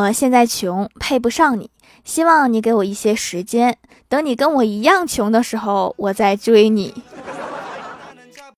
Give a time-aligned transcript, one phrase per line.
[0.00, 1.70] 我现在穷配不上你。
[2.04, 3.76] 希望你给我一些时间
[4.08, 6.94] 等你跟我一样穷的时候我再追你。